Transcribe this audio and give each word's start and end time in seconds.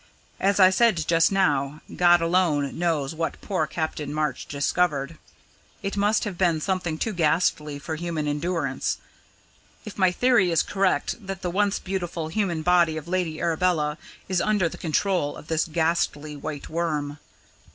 As 0.39 0.59
I 0.59 0.71
said 0.71 1.07
just 1.07 1.31
now, 1.31 1.81
God 1.95 2.21
alone 2.21 2.79
knows 2.79 3.13
what 3.13 3.39
poor 3.39 3.67
Captain 3.67 4.11
March 4.11 4.47
discovered 4.47 5.19
it 5.83 5.95
must 5.95 6.23
have 6.23 6.39
been 6.39 6.59
something 6.59 6.97
too 6.97 7.13
ghastly 7.13 7.77
for 7.77 7.95
human 7.95 8.27
endurance, 8.27 8.97
if 9.85 9.99
my 9.99 10.11
theory 10.11 10.49
is 10.49 10.63
correct 10.63 11.23
that 11.27 11.43
the 11.43 11.51
once 11.51 11.77
beautiful 11.77 12.29
human 12.29 12.63
body 12.63 12.97
of 12.97 13.07
Lady 13.07 13.39
Arabella 13.39 13.99
is 14.27 14.41
under 14.41 14.67
the 14.67 14.75
control 14.79 15.35
of 15.37 15.49
this 15.49 15.65
ghastly 15.67 16.35
White 16.35 16.67
Worm." 16.67 17.19